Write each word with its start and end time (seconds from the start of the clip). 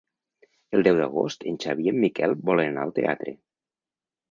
El 0.77 0.85
deu 0.87 0.97
d'agost 1.01 1.45
en 1.51 1.59
Xavi 1.65 1.87
i 1.89 1.93
en 1.93 2.01
Miquel 2.05 2.35
volen 2.51 2.73
anar 2.73 2.89
al 2.89 2.97
teatre. 3.03 3.37